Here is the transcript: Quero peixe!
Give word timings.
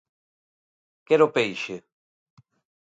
Quero 1.07 1.27
peixe! 1.35 1.75